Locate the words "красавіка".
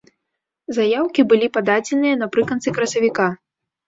2.79-3.29